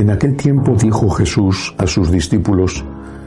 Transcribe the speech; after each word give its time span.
En 0.00 0.08
aquel 0.08 0.34
tiempo 0.34 0.76
dijo 0.76 1.10
Jesús 1.10 1.74
a 1.76 1.86
sus 1.86 2.10
discípulos, 2.10 2.82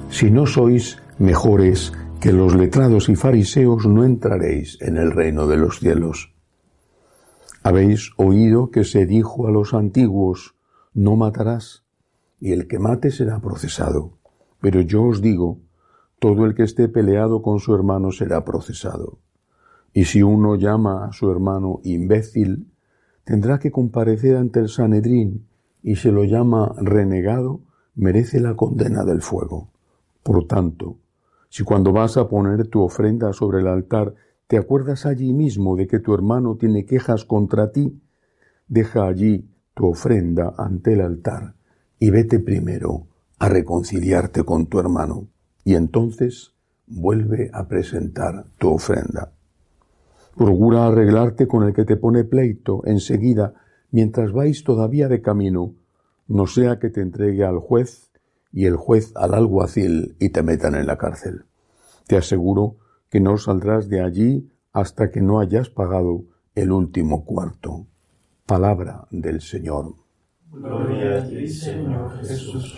Si 0.10 0.32
no 0.32 0.48
sois 0.48 0.98
mejores 1.20 1.94
que 2.20 2.34
los 2.34 2.56
letrados 2.56 3.10
y 3.10 3.16
fariseos, 3.16 3.86
no 3.86 4.04
entraréis 4.04 4.82
en 4.82 4.98
el 4.98 5.12
reino 5.12 5.46
de 5.46 5.57
los 5.57 5.78
cielos. 5.78 6.34
Habéis 7.62 8.10
oído 8.18 8.71
que 8.71 8.86
se 8.86 9.06
dijo 9.06 9.48
a 9.48 9.52
los 9.52 9.75
antiguos, 9.75 10.56
No 10.96 11.16
matarás, 11.16 11.84
y 12.39 12.54
el 12.54 12.68
que 12.68 12.80
mate 12.80 13.12
será 13.12 13.40
procesado. 13.40 14.18
Pero 14.60 14.82
yo 14.82 15.04
os 15.04 15.21
digo, 15.21 15.60
todo 16.18 16.44
el 16.44 16.55
que 16.55 16.64
esté 16.64 16.90
peleado 16.90 17.44
con 17.44 17.60
su 17.60 17.75
hermano 17.75 18.11
será 18.11 18.44
procesado. 18.44 19.19
Y 19.94 20.05
si 20.05 20.24
uno 20.24 20.55
llama 20.55 21.05
a 21.05 21.14
su 21.14 21.30
hermano 21.30 21.82
imbécil, 21.83 22.71
tendrá 23.25 23.60
que 23.60 23.69
comparecer 23.69 24.38
ante 24.38 24.60
el 24.60 24.69
Sanedrín 24.69 25.53
y 25.83 25.97
se 25.97 26.11
lo 26.11 26.23
llama 26.23 26.73
renegado, 26.78 27.60
merece 27.93 28.39
la 28.39 28.55
condena 28.55 29.04
del 29.04 29.21
fuego. 29.21 29.69
Por 30.24 30.47
tanto, 30.47 30.97
si 31.50 31.64
cuando 31.64 31.91
vas 31.91 32.17
a 32.17 32.28
poner 32.28 32.67
tu 32.67 32.81
ofrenda 32.81 33.33
sobre 33.33 33.59
el 33.59 33.67
altar 33.67 34.16
te 34.47 34.58
acuerdas 34.58 35.05
allí 35.05 35.33
mismo 35.33 35.75
de 35.75 35.88
que 35.88 36.00
tu 36.00 36.14
hermano 36.14 36.55
tiene 36.55 36.86
quejas 36.86 37.25
contra 37.25 37.72
ti, 37.72 38.02
deja 38.67 39.08
allí 39.08 39.50
tu 39.73 39.88
ofrenda 39.88 40.53
ante 40.58 40.94
el 40.94 41.02
altar 41.02 41.55
y 42.00 42.09
vete 42.09 42.39
primero 42.39 43.08
a 43.39 43.50
reconciliarte 43.50 44.44
con 44.44 44.67
tu 44.67 44.80
hermano 44.80 45.27
y 45.63 45.75
entonces 45.75 46.53
vuelve 46.88 47.50
a 47.53 47.67
presentar 47.67 48.45
tu 48.58 48.73
ofrenda. 48.73 49.31
Procura 50.36 50.88
arreglarte 50.88 51.47
con 51.47 51.63
el 51.63 51.73
que 51.73 51.86
te 51.86 51.95
pone 51.95 52.23
pleito 52.23 52.81
enseguida 52.86 53.53
mientras 53.94 54.33
vais 54.33 54.63
todavía 54.63 55.08
de 55.08 55.22
camino, 55.22 55.75
no 56.27 56.47
sea 56.47 56.80
que 56.80 56.89
te 56.89 57.02
entregue 57.02 57.45
al 57.45 57.59
juez 57.59 58.11
y 58.52 58.66
el 58.66 58.75
juez 58.75 59.11
al 59.16 59.36
alguacil 59.36 60.16
y 60.19 60.30
te 60.30 60.41
metan 60.41 60.73
en 60.75 60.88
la 60.88 60.97
cárcel. 60.97 61.45
Te 62.08 62.17
aseguro 62.17 62.75
que 63.09 63.19
no 63.19 63.38
saldrás 63.38 63.89
de 63.89 64.02
allí 64.02 64.49
hasta 64.73 65.11
que 65.11 65.21
no 65.21 65.39
hayas 65.39 65.69
pagado 65.69 66.23
el 66.55 66.71
último 66.71 67.23
cuarto. 67.23 67.86
Palabra 68.47 69.08
del 69.11 69.41
Señor. 69.41 69.94
Gloria 70.52 71.19
a 71.19 71.27
ti, 71.27 71.47
Señor 71.47 72.17
Jesús. 72.25 72.75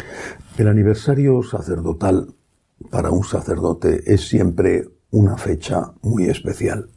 El 0.58 0.67
aniversario 0.67 1.41
sacerdotal 1.43 2.27
para 2.91 3.09
un 3.09 3.23
sacerdote 3.23 4.03
es 4.05 4.27
siempre 4.27 4.89
una 5.11 5.38
fecha 5.38 5.93
muy 6.02 6.25
especial 6.25 6.89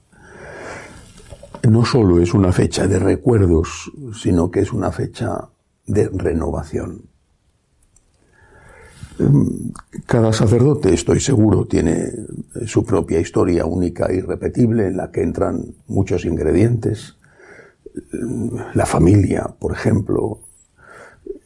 no 1.68 1.84
solo 1.84 2.20
es 2.20 2.34
una 2.34 2.52
fecha 2.52 2.86
de 2.86 2.98
recuerdos, 2.98 3.90
sino 4.14 4.50
que 4.50 4.60
es 4.60 4.72
una 4.72 4.92
fecha 4.92 5.48
de 5.86 6.08
renovación. 6.08 7.02
Em, 9.18 9.72
cada 10.06 10.32
sacerdote, 10.32 10.94
estoy 10.94 11.20
seguro, 11.20 11.66
tiene 11.66 12.12
su 12.66 12.84
propia 12.84 13.18
historia 13.18 13.66
única 13.66 14.06
e 14.06 14.16
irrepetible 14.16 14.86
en 14.86 14.96
la 14.96 15.10
que 15.10 15.22
entran 15.22 15.74
muchos 15.88 16.24
ingredientes. 16.24 17.16
Em, 18.12 18.50
la 18.74 18.86
familia, 18.86 19.48
por 19.58 19.72
ejemplo, 19.72 20.40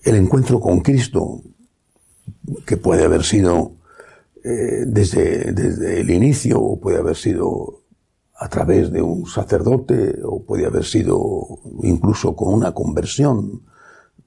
el 0.05 0.17
encuentro 0.17 0.61
con 0.61 0.81
Cristo, 0.81 1.41
que 2.67 2.77
puede 2.77 3.05
haber 3.05 3.23
sido 3.23 3.73
eh, 4.45 4.85
desde, 4.87 5.53
desde 5.53 6.01
el 6.01 6.11
inicio 6.11 6.61
o 6.61 6.81
puede 6.81 6.99
haber 6.99 7.17
sido 7.17 7.82
a 8.43 8.49
través 8.49 8.91
de 8.91 9.01
un 9.01 9.25
sacerdote 9.27 10.19
o 10.25 10.43
puede 10.43 10.67
haber 10.67 10.85
sido 10.85 11.61
incluso 11.83 12.35
con 12.35 12.53
una 12.53 12.73
conversión 12.73 13.63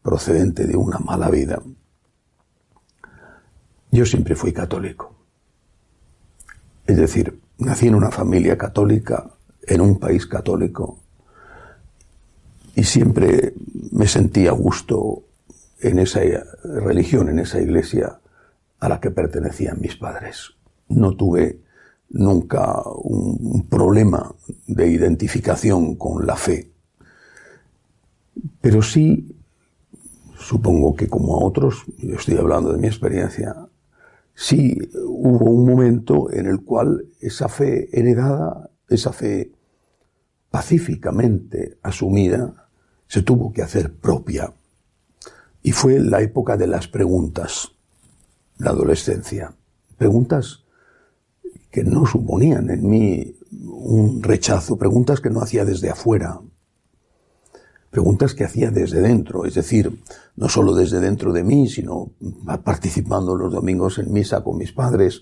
procedente 0.01 0.65
de 0.65 0.77
una 0.77 0.99
mala 0.99 1.29
vida. 1.29 1.61
Yo 3.91 4.05
siempre 4.05 4.35
fui 4.35 4.53
católico. 4.53 5.13
Es 6.87 6.95
decir, 6.95 7.41
nací 7.57 7.87
en 7.87 7.95
una 7.95 8.09
familia 8.09 8.57
católica, 8.57 9.31
en 9.63 9.81
un 9.81 9.99
país 9.99 10.25
católico, 10.25 10.99
y 12.73 12.85
siempre 12.85 13.53
me 13.91 14.07
sentí 14.07 14.47
a 14.47 14.51
gusto 14.51 15.23
en 15.81 15.99
esa 15.99 16.21
religión, 16.63 17.27
en 17.27 17.39
esa 17.39 17.59
iglesia 17.59 18.21
a 18.79 18.87
la 18.87 19.01
que 19.01 19.11
pertenecían 19.11 19.81
mis 19.81 19.97
padres. 19.97 20.51
No 20.87 21.17
tuve 21.17 21.64
nunca 22.09 22.81
un, 22.95 23.67
problema 23.69 24.33
de 24.67 24.89
identificación 24.89 25.95
con 25.95 26.25
la 26.25 26.35
fe. 26.35 26.71
Pero 28.61 28.81
sí, 28.81 29.35
supongo 30.37 30.95
que 30.95 31.07
como 31.07 31.35
a 31.35 31.43
otros, 31.45 31.83
yo 31.97 32.15
estoy 32.15 32.37
hablando 32.37 32.71
de 32.71 32.79
mi 32.79 32.87
experiencia, 32.87 33.55
sí 34.33 34.77
hubo 35.05 35.49
un 35.51 35.65
momento 35.65 36.31
en 36.31 36.45
el 36.45 36.61
cual 36.61 37.05
esa 37.19 37.47
fe 37.49 37.89
heredada, 37.97 38.69
esa 38.87 39.11
fe 39.11 39.51
pacíficamente 40.49 41.77
asumida, 41.81 42.69
se 43.07 43.21
tuvo 43.21 43.51
que 43.51 43.61
hacer 43.61 43.93
propia. 43.93 44.53
Y 45.61 45.71
fue 45.71 45.99
la 45.99 46.21
época 46.21 46.57
de 46.57 46.67
las 46.67 46.87
preguntas, 46.87 47.71
la 48.57 48.69
adolescencia. 48.71 49.53
Preguntas 49.97 50.64
que 51.75 51.83
no 51.83 52.05
suponían 52.05 52.69
en 52.69 52.89
mí 52.89 53.35
un 53.51 54.23
rechazo, 54.23 54.77
preguntas 54.77 55.19
que 55.19 55.29
no 55.29 55.41
hacía 55.41 55.65
desde 55.65 55.89
afuera, 55.89 56.39
preguntas 57.91 58.33
que 58.33 58.45
hacía 58.45 58.71
desde 58.71 59.01
dentro, 59.01 59.43
es 59.43 59.55
decir, 59.55 60.01
no 60.37 60.47
solo 60.47 60.73
desde 60.73 61.01
dentro 61.01 61.33
de 61.33 61.43
mí, 61.43 61.67
sino 61.67 62.11
participando 62.63 63.35
los 63.35 63.51
domingos 63.51 63.97
en 63.97 64.13
misa 64.13 64.41
con 64.41 64.57
mis 64.57 64.71
padres, 64.71 65.21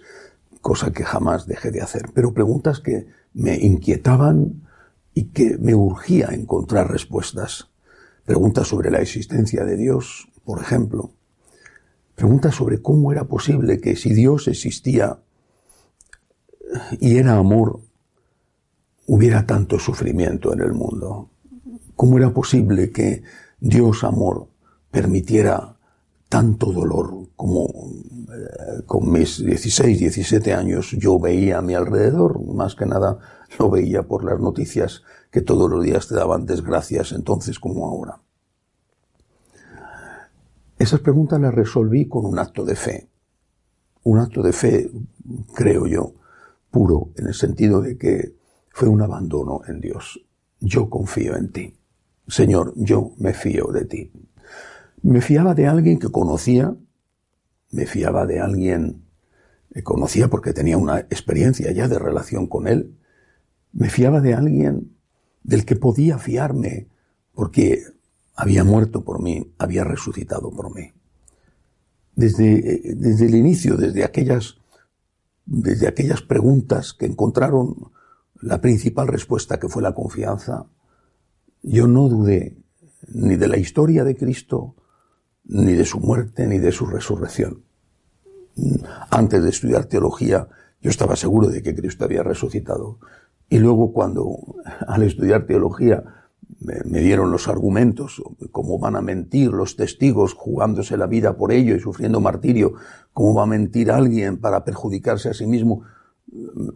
cosa 0.62 0.91
que 0.91 1.03
jamás 1.03 1.47
dejé 1.47 1.72
de 1.72 1.81
hacer, 1.81 2.12
pero 2.14 2.36
preguntas 2.36 2.80
que 2.80 3.08
me 3.34 3.56
inquietaban 3.56 4.62
y 5.16 5.30
que 5.30 5.58
me 5.58 5.74
urgía 5.74 6.28
encontrar 6.34 6.91
respuestas. 6.91 7.72
Preguntas 8.25 8.68
sobre 8.68 8.91
la 8.91 9.00
existencia 9.00 9.66
de 9.66 9.75
Dios, 9.75 10.30
por 10.46 10.62
ejemplo. 10.62 11.09
Preguntas 12.14 12.53
sobre 12.53 12.80
cómo 12.80 13.12
era 13.12 13.24
posible 13.24 13.80
que 13.80 13.96
si 13.96 14.14
Dios 14.14 14.47
existía, 14.47 15.18
y 17.00 17.17
era 17.17 17.38
amor, 17.38 17.79
hubiera 19.07 19.45
tanto 19.45 19.79
sufrimiento 19.79 20.53
en 20.53 20.61
el 20.61 20.73
mundo. 20.73 21.29
¿Cómo 21.95 22.17
era 22.17 22.34
posible 22.34 22.91
que 22.91 23.23
Dios 23.59 24.03
amor 24.03 24.47
permitiera 24.91 25.75
tanto 26.29 26.72
dolor 26.72 27.28
como 27.35 27.66
eh, 27.67 28.81
con 28.85 29.11
mis 29.11 29.44
16, 29.44 30.00
17 30.00 30.53
años 30.53 30.91
yo 30.91 31.19
veía 31.19 31.59
a 31.59 31.61
mi 31.61 31.75
alrededor? 31.75 32.44
Más 32.45 32.75
que 32.75 32.85
nada 32.85 33.19
lo 33.59 33.69
veía 33.69 34.03
por 34.03 34.23
las 34.23 34.40
noticias 34.40 35.03
que 35.31 35.41
todos 35.41 35.69
los 35.69 35.84
días 35.84 36.07
te 36.07 36.16
daban 36.16 36.45
desgracias 36.45 37.11
entonces 37.11 37.59
como 37.59 37.88
ahora. 37.88 38.19
Esas 40.79 41.00
preguntas 41.00 41.40
las 41.40 41.53
resolví 41.53 42.07
con 42.07 42.25
un 42.25 42.40
acto 42.40 42.66
de 42.66 42.75
fe. 42.75 43.07
Un 44.03 44.19
acto 44.19 44.41
de 44.41 44.51
fe, 44.51 44.91
creo 45.53 45.88
yo, 45.88 46.13
puro 46.73 47.11
en 47.17 47.28
el 47.28 47.35
sentido 47.35 47.81
de 47.81 47.97
que 47.97 48.35
fue 48.69 48.89
un 48.89 49.03
abandono 49.03 49.61
en 49.67 49.79
Dios. 49.79 50.25
Yo 50.59 50.89
confío 50.89 51.38
en 51.38 51.51
ti. 51.51 51.75
Señor, 52.28 52.73
yo 52.75 53.13
me 53.17 53.34
fío 53.34 53.67
de 53.67 53.85
ti. 53.85 54.11
Me 55.03 55.22
fiaba 55.22 55.53
de 55.53 55.67
alguien 55.67 56.00
que 56.00 56.09
conocía, 56.09 56.75
me 57.69 57.85
fiaba 57.85 58.25
de 58.25 58.39
alguien 58.39 59.03
que 59.72 59.84
conocía 59.84 60.29
porque 60.29 60.51
tenía 60.51 60.78
una 60.78 60.99
experiencia 60.99 61.72
ya 61.72 61.87
de 61.87 61.99
relación 61.99 62.47
con 62.47 62.67
él, 62.67 62.97
me 63.72 63.90
fiaba 63.90 64.20
de 64.20 64.34
alguien 64.34 64.96
del 65.43 65.66
que 65.66 65.75
podía 65.75 66.17
fiarme 66.17 66.87
porque 67.35 67.84
había 68.35 68.64
muerto 68.64 69.03
por 69.03 69.22
mí, 69.22 69.53
había 69.59 69.84
resucitado 69.84 70.49
por 70.49 70.73
mí. 70.73 70.91
Desde, 72.16 72.96
desde 72.96 73.25
el 73.28 73.35
inicio, 73.35 73.75
desde 73.78 74.03
aquellas 74.03 74.58
desde 75.45 75.87
aquellas 75.87 76.22
preguntas 76.22 76.93
que 76.93 77.05
encontraron 77.05 77.91
la 78.41 78.61
principal 78.61 79.07
respuesta 79.07 79.59
que 79.59 79.69
fue 79.69 79.81
la 79.81 79.93
confianza, 79.93 80.67
yo 81.61 81.87
no 81.87 82.09
dudé 82.09 82.57
ni 83.07 83.35
de 83.35 83.47
la 83.47 83.57
historia 83.57 84.03
de 84.03 84.16
Cristo, 84.16 84.75
ni 85.45 85.73
de 85.73 85.85
su 85.85 85.99
muerte, 85.99 86.47
ni 86.47 86.59
de 86.59 86.72
su 86.72 86.85
resurrección. 86.85 87.63
Antes 89.09 89.43
de 89.43 89.49
estudiar 89.49 89.85
teología, 89.85 90.47
yo 90.81 90.90
estaba 90.90 91.16
seguro 91.16 91.47
de 91.47 91.61
que 91.61 91.75
Cristo 91.75 92.05
había 92.05 92.23
resucitado. 92.23 92.99
Y 93.49 93.59
luego 93.59 93.93
cuando, 93.93 94.37
al 94.87 95.03
estudiar 95.03 95.46
teología, 95.46 96.22
me, 96.63 96.99
dieron 96.99 97.31
los 97.31 97.47
argumentos, 97.47 98.21
cómo 98.51 98.79
van 98.79 98.95
a 98.95 99.01
mentir 99.01 99.51
los 99.51 99.75
testigos 99.75 100.33
jugándose 100.33 100.97
la 100.97 101.07
vida 101.07 101.37
por 101.37 101.51
ello 101.51 101.75
y 101.75 101.79
sufriendo 101.79 102.19
martirio, 102.19 102.73
cómo 103.13 103.33
va 103.33 103.43
a 103.43 103.47
mentir 103.47 103.91
alguien 103.91 104.37
para 104.37 104.63
perjudicarse 104.63 105.29
a 105.29 105.33
sí 105.33 105.45
mismo. 105.45 105.83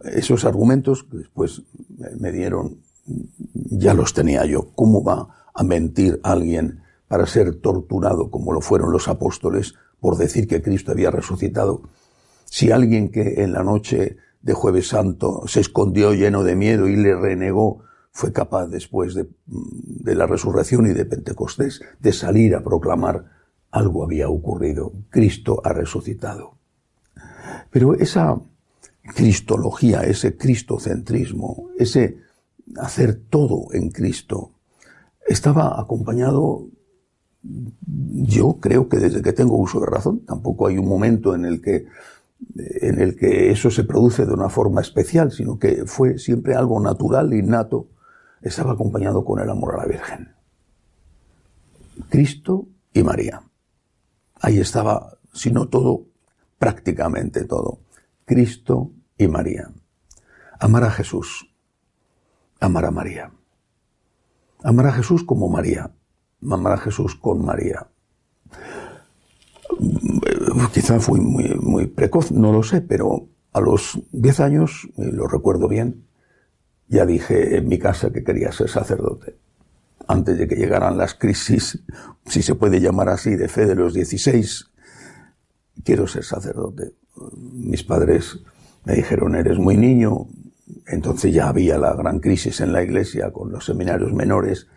Esos 0.04 0.44
argumentos, 0.44 1.06
pues 1.32 1.62
me 2.18 2.32
dieron, 2.32 2.78
ya 3.54 3.94
los 3.94 4.12
tenía 4.12 4.44
yo. 4.44 4.70
¿Cómo 4.74 5.02
va 5.02 5.50
a 5.54 5.64
mentir 5.64 6.20
alguien 6.22 6.80
para 7.08 7.26
ser 7.26 7.56
torturado 7.56 8.30
como 8.30 8.52
lo 8.52 8.60
fueron 8.60 8.92
los 8.92 9.08
apóstoles 9.08 9.74
por 9.98 10.16
decir 10.16 10.46
que 10.46 10.62
Cristo 10.62 10.92
había 10.92 11.10
resucitado. 11.10 11.82
Si 12.44 12.70
alguien 12.70 13.10
que 13.10 13.42
en 13.42 13.52
la 13.52 13.64
noche 13.64 14.18
de 14.42 14.52
jueves 14.52 14.88
santo 14.88 15.42
se 15.46 15.60
escondió 15.60 16.14
lleno 16.14 16.44
de 16.44 16.54
miedo 16.54 16.86
y 16.86 16.96
le 16.96 17.16
renegó, 17.16 17.80
fue 18.18 18.32
capaz 18.32 18.66
después 18.66 19.14
de, 19.14 19.28
la 20.16 20.26
resurrección 20.26 20.90
y 20.90 20.92
de 20.92 21.04
Pentecostés 21.04 21.82
de 22.00 22.12
salir 22.12 22.56
a 22.56 22.64
proclamar 22.64 23.26
algo 23.70 24.02
había 24.02 24.28
ocurrido, 24.28 24.92
Cristo 25.08 25.60
ha 25.62 25.72
resucitado. 25.72 26.54
Pero 27.70 27.94
esa 27.94 28.36
cristología, 29.14 30.00
ese 30.00 30.36
cristocentrismo, 30.36 31.68
ese 31.78 32.18
hacer 32.78 33.20
todo 33.30 33.68
en 33.72 33.90
Cristo, 33.90 34.50
estaba 35.24 35.80
acompañado, 35.80 36.66
yo 37.44 38.58
creo 38.60 38.88
que 38.88 38.96
desde 38.96 39.22
que 39.22 39.32
tengo 39.32 39.56
uso 39.58 39.78
de 39.78 39.86
razón, 39.86 40.24
tampoco 40.26 40.66
hay 40.66 40.76
un 40.76 40.88
momento 40.88 41.36
en 41.36 41.44
el 41.44 41.62
que 41.62 41.86
en 42.56 43.00
el 43.00 43.14
que 43.14 43.52
eso 43.52 43.70
se 43.70 43.84
produce 43.84 44.26
de 44.26 44.32
una 44.32 44.48
forma 44.48 44.80
especial, 44.80 45.30
sino 45.30 45.56
que 45.56 45.84
fue 45.86 46.18
siempre 46.18 46.56
algo 46.56 46.80
natural, 46.80 47.32
innato, 47.32 47.86
estaba 48.42 48.72
acompañado 48.72 49.24
con 49.24 49.40
el 49.40 49.50
amor 49.50 49.74
a 49.74 49.78
la 49.78 49.86
Virgen. 49.86 50.34
Cristo 52.08 52.68
y 52.92 53.02
María. 53.02 53.42
Ahí 54.40 54.58
estaba, 54.58 55.18
si 55.32 55.50
no 55.50 55.68
todo, 55.68 56.06
prácticamente 56.58 57.44
todo. 57.44 57.80
Cristo 58.24 58.92
y 59.16 59.28
María. 59.28 59.70
Amar 60.60 60.84
a 60.84 60.90
Jesús. 60.90 61.52
Amar 62.60 62.84
a 62.86 62.90
María. 62.90 63.32
Amar 64.62 64.86
a 64.86 64.92
Jesús 64.92 65.24
como 65.24 65.48
María. 65.48 65.90
Amar 66.42 66.74
a 66.74 66.78
Jesús 66.78 67.14
con 67.14 67.44
María. 67.44 67.88
Quizá 70.72 70.98
fui 71.00 71.20
muy, 71.20 71.54
muy 71.60 71.86
precoz, 71.86 72.32
no 72.32 72.52
lo 72.52 72.62
sé, 72.62 72.80
pero 72.80 73.28
a 73.52 73.60
los 73.60 74.00
10 74.12 74.40
años, 74.40 74.88
lo 74.96 75.26
recuerdo 75.28 75.68
bien, 75.68 76.07
ya 76.88 77.04
dije 77.06 77.56
en 77.56 77.68
mi 77.68 77.78
casa 77.78 78.10
que 78.10 78.24
quería 78.24 78.52
ser 78.52 78.68
sacerdote. 78.68 79.36
Antes 80.06 80.38
de 80.38 80.48
que 80.48 80.56
llegaran 80.56 80.96
las 80.96 81.14
crisis, 81.14 81.82
si 82.26 82.42
se 82.42 82.54
puede 82.54 82.80
llamar 82.80 83.10
así, 83.10 83.36
de 83.36 83.48
fe 83.48 83.66
de 83.66 83.74
los 83.74 83.92
16, 83.92 84.70
quiero 85.84 86.06
ser 86.06 86.24
sacerdote. 86.24 86.92
Mis 87.36 87.84
padres 87.84 88.38
me 88.84 88.94
dijeron, 88.94 89.34
eres 89.34 89.58
muy 89.58 89.76
niño. 89.76 90.28
Entonces 90.86 91.34
ya 91.34 91.48
había 91.48 91.78
la 91.78 91.94
gran 91.94 92.20
crisis 92.20 92.60
en 92.60 92.72
la 92.72 92.82
iglesia 92.82 93.30
con 93.32 93.52
los 93.52 93.66
seminarios 93.66 94.12
menores. 94.12 94.68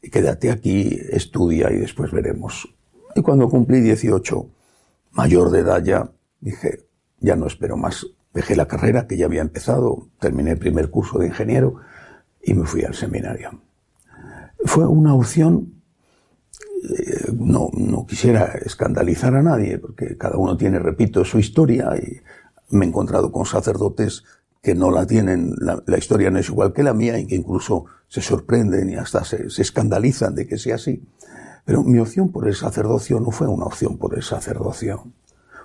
Quédate 0.00 0.50
aquí, 0.50 0.98
estudia 1.10 1.72
y 1.72 1.78
después 1.78 2.12
veremos. 2.12 2.68
Y 3.14 3.22
cuando 3.22 3.48
cumplí 3.48 3.80
18, 3.80 4.50
mayor 5.12 5.50
de 5.50 5.60
edad 5.60 5.82
ya, 5.82 6.12
dije, 6.40 6.84
ya 7.20 7.36
no 7.36 7.46
espero 7.46 7.76
más. 7.76 8.06
Dejé 8.38 8.54
la 8.54 8.68
carrera 8.68 9.08
que 9.08 9.16
ya 9.16 9.26
había 9.26 9.40
empezado, 9.40 10.06
terminé 10.20 10.52
el 10.52 10.58
primer 10.58 10.90
curso 10.90 11.18
de 11.18 11.26
ingeniero 11.26 11.80
y 12.40 12.54
me 12.54 12.66
fui 12.66 12.84
al 12.84 12.94
seminario. 12.94 13.62
Fue 14.64 14.86
una 14.86 15.12
opción 15.12 15.82
eh, 16.84 17.32
no, 17.36 18.06
quisiera 18.06 18.52
escandalizar 18.64 19.34
a 19.34 19.42
nadie, 19.42 19.78
porque 19.78 20.16
cada 20.16 20.36
uno 20.36 20.56
tiene, 20.56 20.78
repito, 20.78 21.24
su 21.24 21.40
historia 21.40 21.96
y 21.96 22.20
me 22.70 22.84
he 22.84 22.88
encontrado 22.88 23.32
con 23.32 23.44
sacerdotes 23.44 24.22
que 24.62 24.76
no 24.76 24.92
la 24.92 25.04
tienen, 25.04 25.56
la, 25.58 25.98
historia 25.98 26.30
no 26.30 26.38
es 26.38 26.48
igual 26.48 26.72
que 26.72 26.84
la 26.84 26.94
mía 26.94 27.18
y 27.18 27.26
que 27.26 27.34
incluso 27.34 27.86
se 28.06 28.20
sorprenden 28.20 28.88
y 28.90 28.94
hasta 28.94 29.24
se, 29.24 29.50
se, 29.50 29.62
escandalizan 29.62 30.36
de 30.36 30.46
que 30.46 30.58
sea 30.58 30.76
así. 30.76 31.02
Pero 31.64 31.82
mi 31.82 31.98
opción 31.98 32.30
por 32.30 32.46
el 32.46 32.54
sacerdocio 32.54 33.18
no 33.18 33.32
fue 33.32 33.48
una 33.48 33.64
opción 33.64 33.98
por 33.98 34.14
el 34.14 34.22
sacerdocio, 34.22 35.08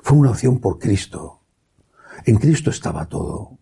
fue 0.02 0.18
una 0.18 0.32
opción 0.32 0.58
por 0.60 0.80
Cristo. 0.80 1.43
En 2.26 2.38
Cristo 2.38 2.70
estaba 2.70 3.06
todo. 3.06 3.58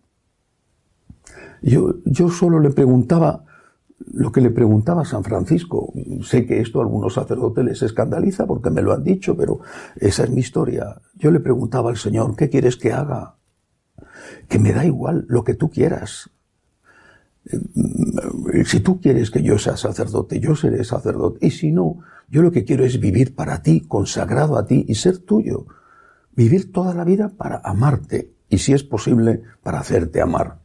Yo, 1.62 1.94
yo 2.04 2.28
solo 2.28 2.58
le 2.58 2.70
preguntaba, 2.70 3.44
lo 4.12 4.32
que 4.32 4.40
le 4.40 4.50
preguntaba 4.50 5.02
a 5.02 5.06
San 5.06 5.22
Francisco, 5.22 5.92
sé 6.22 6.46
que 6.46 6.60
esto 6.60 6.80
a 6.80 6.82
algunos 6.82 7.14
sacerdotes 7.14 7.64
les 7.64 7.82
escandaliza 7.82 8.46
porque 8.46 8.70
me 8.70 8.82
lo 8.82 8.92
han 8.92 9.04
dicho, 9.04 9.36
pero 9.36 9.60
esa 9.96 10.24
es 10.24 10.30
mi 10.30 10.40
historia. 10.40 11.00
Yo 11.14 11.30
le 11.30 11.40
preguntaba 11.40 11.90
al 11.90 11.96
Señor, 11.96 12.36
¿qué 12.36 12.48
quieres 12.48 12.76
que 12.76 12.92
haga? 12.92 13.36
Que 14.48 14.58
me 14.58 14.72
da 14.72 14.84
igual 14.84 15.24
lo 15.28 15.44
que 15.44 15.54
tú 15.54 15.70
quieras. 15.70 16.30
Eh, 17.44 18.64
si 18.64 18.80
tú 18.80 19.00
quieres 19.00 19.30
que 19.30 19.42
yo 19.42 19.58
sea 19.58 19.76
sacerdote, 19.76 20.40
yo 20.40 20.56
seré 20.56 20.84
sacerdote. 20.84 21.46
Y 21.46 21.50
si 21.50 21.72
no, 21.72 21.98
yo 22.28 22.42
lo 22.42 22.50
que 22.50 22.64
quiero 22.64 22.84
es 22.84 22.98
vivir 22.98 23.34
para 23.34 23.62
ti, 23.62 23.80
consagrado 23.80 24.56
a 24.56 24.66
ti 24.66 24.84
y 24.88 24.94
ser 24.96 25.18
tuyo. 25.18 25.66
Vivir 26.34 26.72
toda 26.72 26.94
la 26.94 27.04
vida 27.04 27.28
para 27.28 27.60
amarte 27.62 28.32
y 28.52 28.58
si 28.58 28.74
es 28.74 28.84
posible, 28.84 29.42
para 29.62 29.80
hacerte 29.80 30.20
amar. 30.20 30.58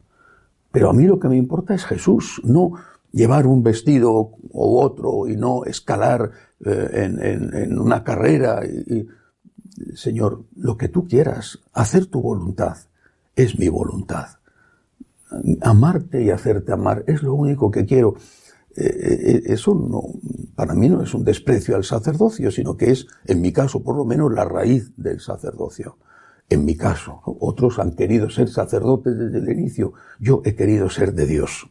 Pero 0.74 0.90
a 0.90 0.94
mí 0.94 1.06
lo 1.06 1.20
que 1.20 1.30
me 1.30 1.38
importa 1.38 1.74
es 1.74 1.86
Jesús, 1.86 2.42
no 2.44 2.74
llevar 3.14 3.48
un 3.48 3.64
vestido 3.64 4.32
u 4.52 4.78
otro 4.78 5.26
y 5.30 5.38
no 5.38 5.64
escalar 5.64 6.32
eh, 6.66 7.10
en, 7.54 7.80
una 7.80 8.04
carrera. 8.04 8.60
Señor, 9.96 10.44
lo 10.58 10.76
que 10.76 10.90
tú 10.90 11.08
quieras, 11.08 11.60
hacer 11.72 12.08
tu 12.08 12.22
voluntad, 12.22 12.76
es 13.38 13.58
mi 13.58 13.70
voluntad. 13.70 14.28
Amarte 15.62 16.22
y 16.22 16.30
hacerte 16.30 16.74
amar 16.74 17.06
es 17.08 17.24
lo 17.24 17.36
único 17.36 17.72
que 17.72 17.86
quiero. 17.86 18.16
Eh, 18.76 18.84
eh, 18.86 19.42
eso 19.46 19.74
no, 19.74 20.04
para 20.56 20.76
mí 20.76 20.90
no 20.90 21.02
es 21.02 21.14
un 21.14 21.24
desprecio 21.24 21.78
al 21.78 21.86
sacerdocio, 21.86 22.52
sino 22.52 22.76
que 22.76 22.92
es, 22.92 23.08
en 23.26 23.40
mi 23.40 23.54
caso, 23.54 23.82
por 23.82 23.96
lo 23.96 24.04
menos, 24.04 24.34
la 24.34 24.44
raíz 24.44 24.92
del 24.98 25.22
sacerdocio. 25.22 25.96
En 26.50 26.66
mi 26.66 26.76
caso, 26.76 27.22
otros 27.26 27.80
han 27.80 27.92
querido 27.92 28.30
ser 28.30 28.50
sacerdotes 28.50 29.18
desde 29.18 29.40
el 29.40 29.60
inicio. 29.60 29.94
Yo 30.20 30.42
he 30.46 30.56
querido 30.56 30.90
ser 30.90 31.14
de 31.14 31.26
Dios 31.26 31.70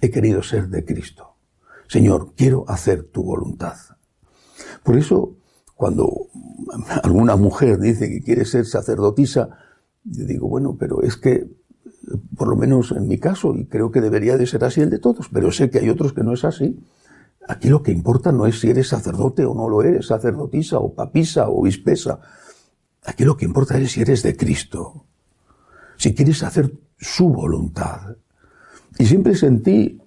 he 0.00 0.10
querido 0.10 0.42
ser 0.42 0.68
de 0.68 0.84
Cristo. 0.84 1.36
Señor, 1.88 2.32
quiero 2.36 2.64
hacer 2.68 3.04
tu 3.04 3.22
voluntad. 3.22 3.76
Por 4.82 4.96
eso, 4.96 5.36
cuando 5.74 6.28
alguna 7.02 7.36
mujer 7.36 7.78
dice 7.78 8.08
que 8.08 8.22
quiere 8.22 8.44
ser 8.44 8.66
sacerdotisa, 8.66 9.48
yo 10.04 10.24
digo, 10.26 10.48
bueno, 10.48 10.76
pero 10.78 11.02
es 11.02 11.16
que, 11.16 11.48
por 12.36 12.48
lo 12.48 12.56
menos 12.56 12.92
en 12.92 13.08
mi 13.08 13.18
caso, 13.18 13.54
y 13.56 13.66
creo 13.66 13.90
que 13.90 14.00
debería 14.00 14.36
de 14.36 14.46
ser 14.46 14.64
así 14.64 14.80
el 14.80 14.90
de 14.90 14.98
todos, 14.98 15.28
pero 15.32 15.50
sé 15.50 15.70
que 15.70 15.78
hay 15.78 15.88
otros 15.88 16.12
que 16.12 16.22
no 16.22 16.34
es 16.34 16.44
así. 16.44 16.78
Aquí 17.46 17.68
lo 17.68 17.82
que 17.82 17.92
importa 17.92 18.32
no 18.32 18.46
es 18.46 18.60
si 18.60 18.70
eres 18.70 18.88
sacerdote 18.88 19.44
o 19.44 19.54
no 19.54 19.68
lo 19.68 19.82
eres, 19.82 20.06
sacerdotisa 20.06 20.78
o 20.78 20.94
papisa 20.94 21.48
o 21.48 21.60
obispesa. 21.60 22.20
Aquí 23.04 23.24
lo 23.24 23.36
que 23.36 23.44
importa 23.44 23.78
es 23.78 23.92
si 23.92 24.00
eres 24.00 24.22
de 24.22 24.36
Cristo. 24.36 25.04
Si 25.96 26.14
quieres 26.14 26.42
hacer 26.42 26.72
su 26.98 27.28
voluntad. 27.28 28.16
Y 28.98 29.06
siempre 29.06 29.34
sentí, 29.34 30.00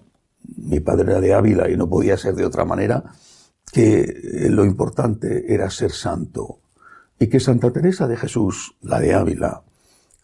mi 0.56 0.80
padre 0.80 1.12
era 1.12 1.20
de 1.20 1.34
Ávila 1.34 1.68
y 1.70 1.76
no 1.76 1.88
podía 1.88 2.16
ser 2.16 2.34
de 2.34 2.44
otra 2.44 2.64
manera, 2.64 3.04
que 3.72 4.48
lo 4.50 4.64
importante 4.64 5.52
era 5.52 5.70
ser 5.70 5.92
santo. 5.92 6.60
Y 7.18 7.28
que 7.28 7.40
Santa 7.40 7.70
Teresa 7.70 8.06
de 8.06 8.16
Jesús, 8.16 8.76
la 8.82 9.00
de 9.00 9.14
Ávila, 9.14 9.62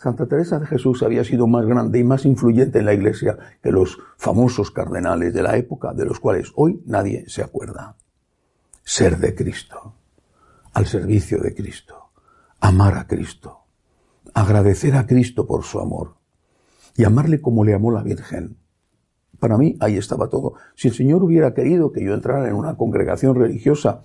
Santa 0.05 0.27
Teresa 0.27 0.59
de 0.59 0.67
Jesús 0.67 1.03
había 1.03 1.25
sido 1.25 1.47
más 1.47 1.65
grande 1.65 1.99
y 1.99 2.05
más 2.05 2.27
influyente 2.27 2.79
en 2.79 2.85
la 2.85 2.93
Iglesia 2.93 3.39
que 3.63 3.73
los 3.73 3.99
famosos 4.19 4.71
cardenales 4.71 5.33
de 5.33 5.43
la 5.43 5.57
época, 5.57 5.95
de 5.95 6.05
los 6.05 6.21
cuales 6.21 6.53
hoy 6.57 6.83
nadie 6.85 7.25
se 7.27 7.43
acuerda. 7.43 7.97
Ser 8.83 9.17
de 9.17 9.35
Cristo, 9.35 9.95
al 10.75 10.87
servicio 10.87 11.41
de 11.41 11.55
Cristo, 11.55 12.04
amar 12.65 12.97
a 12.97 13.07
Cristo, 13.07 13.67
agradecer 14.33 14.97
a 14.97 15.07
Cristo 15.07 15.47
por 15.47 15.65
su 15.65 15.81
amor, 15.81 16.15
y 16.97 17.05
amarle 17.05 17.43
como 17.43 17.63
le 17.63 17.75
amó 17.75 17.91
la 17.91 18.03
Virgen. 18.03 18.57
Para 19.39 19.59
mí 19.59 19.77
ahí 19.81 19.99
estaba 19.99 20.31
todo. 20.31 20.55
Si 20.75 20.89
el 20.89 20.95
Señor 20.95 21.23
hubiera 21.23 21.53
querido 21.53 21.93
que 21.93 22.03
yo 22.03 22.15
entrara 22.15 22.49
en 22.49 22.55
una 22.55 22.79
congregación 22.79 23.35
religiosa 23.35 24.01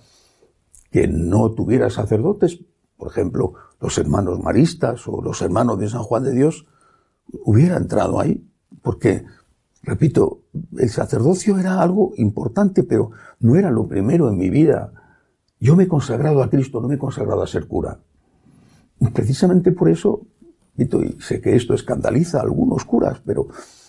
que 0.90 1.08
no 1.08 1.52
tuviera 1.52 1.88
sacerdotes, 1.88 2.60
por 2.98 3.08
ejemplo, 3.08 3.54
los 3.80 3.96
hermanos 3.96 4.42
maristas 4.42 5.08
o 5.08 5.22
los 5.22 5.40
hermanos 5.40 5.78
de 5.78 5.88
San 5.88 6.02
Juan 6.02 6.24
de 6.24 6.32
Dios, 6.32 6.66
hubiera 7.46 7.78
entrado 7.78 8.20
ahí, 8.20 8.46
porque, 8.82 9.24
repito, 9.82 10.42
el 10.76 10.90
sacerdocio 10.90 11.58
era 11.58 11.80
algo 11.80 12.12
importante, 12.18 12.82
pero 12.82 13.12
no 13.38 13.56
era 13.56 13.70
lo 13.70 13.88
primero 13.88 14.28
en 14.28 14.36
mi 14.36 14.50
vida. 14.50 14.92
Yo 15.58 15.76
me 15.76 15.84
he 15.84 15.88
consagrado 15.88 16.42
a 16.42 16.50
Cristo, 16.50 16.82
no 16.82 16.88
me 16.88 16.96
he 16.96 16.98
consagrado 16.98 17.42
a 17.42 17.46
ser 17.46 17.66
cura. 17.66 18.00
Precisamente 19.12 19.72
por 19.72 19.88
eso 19.88 20.26
y 20.80 20.88
sé 21.20 21.40
que 21.40 21.56
esto 21.56 21.74
escandaliza 21.74 22.38
a 22.38 22.42
algunos 22.42 22.84
curas, 22.84 23.20
pero 23.24 23.48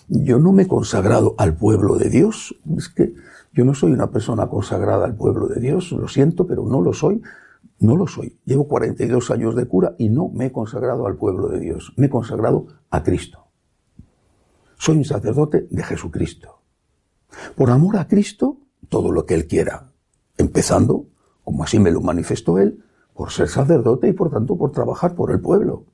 yo 0.09 0.39
no 0.39 0.51
me 0.51 0.63
he 0.63 0.67
consagrado 0.67 1.35
al 1.37 1.55
pueblo 1.55 1.97
de 1.97 2.09
Dios. 2.09 2.55
Es 2.77 2.89
que 2.89 3.13
yo 3.53 3.63
no 3.63 3.73
soy 3.73 3.91
una 3.91 4.11
persona 4.11 4.47
consagrada 4.47 5.05
al 5.05 5.15
pueblo 5.15 5.47
de 5.47 5.61
Dios, 5.61 5.91
lo 5.91 6.07
siento, 6.07 6.45
pero 6.45 6.65
no 6.65 6.81
lo 6.81 6.93
soy. 6.93 7.21
No 7.79 7.95
lo 7.95 8.05
soy. 8.07 8.37
Llevo 8.45 8.67
42 8.67 9.31
años 9.31 9.55
de 9.55 9.65
cura 9.65 9.95
y 9.97 10.09
no 10.09 10.29
me 10.29 10.47
he 10.47 10.51
consagrado 10.51 11.07
al 11.07 11.15
pueblo 11.15 11.47
de 11.47 11.59
Dios. 11.59 11.93
Me 11.97 12.07
he 12.07 12.09
consagrado 12.09 12.67
a 12.91 13.01
Cristo. 13.01 13.47
Soy 14.77 14.97
un 14.97 15.05
sacerdote 15.05 15.67
de 15.69 15.83
Jesucristo. 15.83 16.61
Por 17.55 17.71
amor 17.71 17.97
a 17.97 18.07
Cristo, 18.07 18.57
todo 18.87 19.11
lo 19.11 19.25
que 19.25 19.33
Él 19.33 19.47
quiera. 19.47 19.91
empezando, 20.37 21.07
como 21.43 21.63
así 21.63 21.79
me 21.79 21.91
lo 21.91 22.01
manifestó 22.01 22.57
él, 22.57 22.83
por 23.21 23.31
ser 23.31 23.47
sacerdote 23.47 24.07
y 24.07 24.13
por 24.13 24.31
tanto 24.31 24.57
por 24.57 24.71
trabajar 24.71 25.13
por 25.13 25.29
el 25.29 25.39
pueblo. 25.39 25.85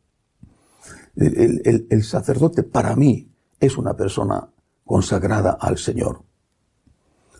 El, 1.17 2.01
sacerdote 2.05 2.63
para 2.63 2.95
mí 2.95 3.29
es 3.59 3.77
una 3.77 3.97
persona 3.97 4.47
consagrada 4.85 5.57
al 5.59 5.77
Señor, 5.77 6.21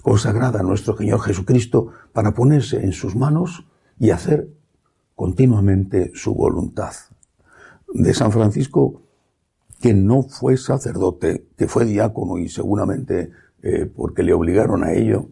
consagrada 0.02 0.60
a 0.60 0.64
nuestro 0.64 0.98
Señor 0.98 1.22
Jesucristo 1.22 1.88
para 2.12 2.34
ponerse 2.34 2.84
en 2.84 2.92
sus 2.92 3.16
manos 3.16 3.66
y 3.98 4.10
hacer 4.10 4.50
continuamente 5.16 6.12
su 6.14 6.36
voluntad. 6.36 6.92
De 7.94 8.14
San 8.14 8.34
Francisco, 8.34 9.04
que 9.80 9.94
no 9.94 10.24
fue 10.24 10.58
sacerdote, 10.58 11.48
que 11.56 11.70
fue 11.70 11.86
diácono 11.86 12.38
y 12.40 12.50
seguramente 12.50 13.32
eh, 13.64 13.86
porque 13.86 14.24
le 14.24 14.34
obligaron 14.34 14.84
a 14.84 14.92
ello, 14.92 15.30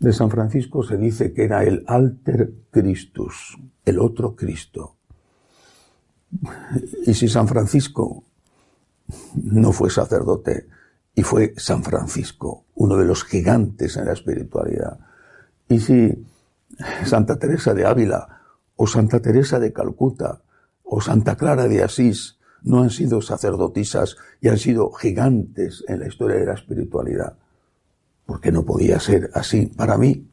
de 0.00 0.12
San 0.14 0.30
Francisco 0.30 0.82
se 0.82 0.96
dice 0.96 1.32
que 1.32 1.44
era 1.44 1.62
el 1.62 1.84
alter 1.86 2.52
Christus, 2.70 3.58
el 3.84 3.98
otro 3.98 4.34
Cristo. 4.34 4.96
Y 7.06 7.12
si 7.12 7.28
San 7.28 7.46
Francisco 7.46 8.24
no 9.34 9.72
fue 9.72 9.90
sacerdote 9.90 10.66
y 11.14 11.22
fue 11.22 11.52
San 11.56 11.84
Francisco, 11.84 12.64
uno 12.76 12.96
de 12.96 13.04
los 13.04 13.24
gigantes 13.24 13.96
en 13.98 14.06
la 14.06 14.14
espiritualidad, 14.14 14.98
y 15.68 15.78
si 15.78 16.26
Santa 17.04 17.38
Teresa 17.38 17.74
de 17.74 17.84
Ávila 17.84 18.40
o 18.76 18.86
Santa 18.86 19.20
Teresa 19.20 19.58
de 19.58 19.72
Calcuta 19.72 20.40
o 20.82 21.02
Santa 21.02 21.36
Clara 21.36 21.68
de 21.68 21.82
Asís 21.82 22.38
no 22.62 22.82
han 22.82 22.90
sido 22.90 23.20
sacerdotisas 23.20 24.16
y 24.40 24.48
han 24.48 24.58
sido 24.58 24.90
gigantes 24.92 25.84
en 25.88 26.00
la 26.00 26.08
historia 26.08 26.38
de 26.38 26.46
la 26.46 26.54
espiritualidad, 26.54 27.36
porque 28.30 28.52
no 28.52 28.64
podía 28.64 29.00
ser 29.00 29.28
así. 29.34 29.66
Para 29.66 29.98
mí, 29.98 30.30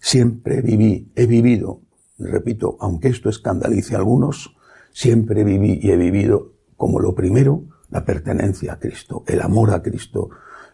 siempre 0.00 0.62
viví, 0.62 1.12
he 1.14 1.26
vivido, 1.26 1.82
repito, 2.18 2.78
aunque 2.80 3.08
esto 3.08 3.28
escandalice 3.28 3.94
a 3.94 3.98
algunos, 3.98 4.56
siempre 4.94 5.44
viví 5.44 5.78
y 5.82 5.90
he 5.90 5.98
vivido 5.98 6.54
como 6.78 7.00
lo 7.00 7.14
primero, 7.14 7.64
la 7.90 8.06
pertenencia 8.06 8.72
a 8.72 8.78
Cristo, 8.78 9.24
el 9.26 9.42
amor 9.42 9.74
a 9.74 9.82
Cristo, 9.82 10.30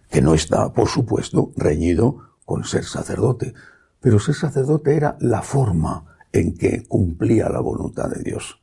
que 0.08 0.22
no 0.22 0.32
está, 0.32 0.72
por 0.72 0.86
supuesto, 0.86 1.50
reñido 1.56 2.36
con 2.44 2.62
ser 2.62 2.84
sacerdote, 2.84 3.52
pero 4.00 4.20
ser 4.20 4.36
sacerdote 4.36 4.94
era 4.94 5.16
la 5.18 5.42
forma 5.42 6.16
en 6.30 6.56
que 6.56 6.86
cumplía 6.86 7.48
la 7.48 7.58
voluntad 7.58 8.08
de 8.10 8.22
Dios. 8.22 8.62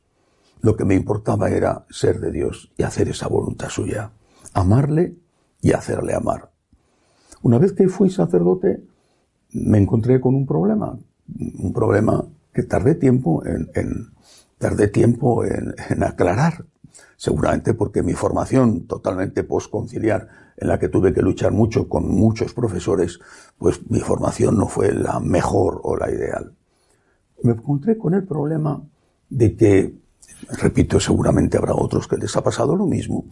Lo 0.62 0.76
que 0.76 0.86
me 0.86 0.94
importaba 0.94 1.50
era 1.50 1.84
ser 1.90 2.20
de 2.20 2.32
Dios 2.32 2.72
y 2.78 2.84
hacer 2.84 3.10
esa 3.10 3.28
voluntad 3.28 3.68
suya, 3.68 4.12
amarle 4.54 5.14
y 5.60 5.72
hacerle 5.72 6.14
amar. 6.14 6.51
Una 7.42 7.58
vez 7.58 7.72
que 7.72 7.88
fui 7.88 8.08
sacerdote, 8.08 8.82
me 9.52 9.78
encontré 9.78 10.20
con 10.20 10.34
un 10.34 10.46
problema, 10.46 10.96
un 11.58 11.72
problema 11.72 12.24
que 12.52 12.62
tardé 12.62 12.94
tiempo 12.94 13.42
en, 13.44 13.68
tardé 14.58 14.88
tiempo 14.88 15.44
en, 15.44 15.74
aclarar, 16.02 16.64
seguramente 17.16 17.74
porque 17.74 18.02
mi 18.02 18.12
formación 18.12 18.86
totalmente 18.86 19.42
postconciliar, 19.42 20.28
en 20.56 20.68
la 20.68 20.78
que 20.78 20.88
tuve 20.88 21.12
que 21.12 21.22
luchar 21.22 21.50
mucho 21.50 21.88
con 21.88 22.08
muchos 22.08 22.54
profesores, 22.54 23.18
pues 23.58 23.80
mi 23.90 24.00
formación 24.00 24.56
no 24.56 24.68
fue 24.68 24.92
la 24.92 25.18
mejor 25.18 25.80
o 25.82 25.96
la 25.96 26.10
ideal. 26.10 26.52
Me 27.42 27.52
encontré 27.52 27.98
con 27.98 28.14
el 28.14 28.24
problema 28.24 28.80
de 29.28 29.56
que, 29.56 29.94
repito, 30.60 31.00
seguramente 31.00 31.56
habrá 31.56 31.74
otros 31.74 32.06
que 32.06 32.18
les 32.18 32.36
ha 32.36 32.44
pasado 32.44 32.76
lo 32.76 32.86
mismo, 32.86 33.24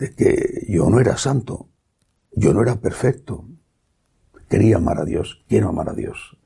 de 0.00 0.12
que 0.12 0.66
yo 0.68 0.90
no 0.90 0.98
era 0.98 1.16
santo, 1.16 1.68
yo 2.34 2.52
no 2.52 2.62
era 2.62 2.76
perfecto. 2.76 3.44
Quería 4.48 4.76
amar 4.76 5.00
a 5.00 5.04
Dios, 5.04 5.42
quiero 5.48 5.68
amar 5.68 5.88
a 5.88 5.94
Dios 5.94 6.36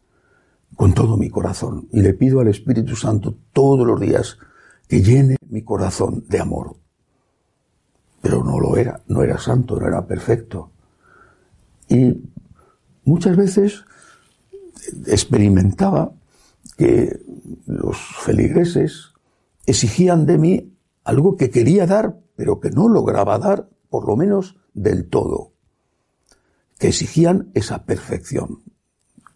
con 0.75 0.93
todo 0.93 1.17
mi 1.17 1.31
corazón 1.31 1.89
y 1.93 2.03
le 2.03 2.13
pido 2.13 2.41
al 2.41 2.49
Espíritu 2.49 2.97
Santo 2.97 3.37
todos 3.53 3.87
los 3.87 4.01
días 4.01 4.39
que 4.89 5.03
llene 5.03 5.37
mi 5.49 5.63
corazón 5.63 6.25
de 6.29 6.41
amor. 6.41 6.77
Pero 8.21 8.45
no 8.45 8.61
lo 8.61 8.77
era, 8.77 9.03
no 9.09 9.23
era 9.23 9.39
santo, 9.39 9.79
no 9.79 9.87
era 9.87 10.07
perfecto. 10.07 10.71
Y 11.89 12.23
muchas 13.05 13.37
veces 13.37 13.85
experimentaba 15.07 16.13
que 16.77 17.21
los 17.67 17.97
feligreses 17.97 19.13
exigían 19.67 20.27
de 20.27 20.39
mí 20.39 20.77
algo 21.05 21.37
que 21.37 21.51
quería 21.51 21.87
dar, 21.87 22.19
pero 22.37 22.61
que 22.61 22.71
no 22.71 22.89
lograba 22.89 23.39
dar, 23.39 23.69
por 23.89 24.07
lo 24.07 24.17
menos 24.17 24.57
del 24.75 25.09
todo. 25.09 25.56
Que 26.79 26.89
exigían 26.89 27.51
esa 27.55 27.85
perfección 27.85 28.61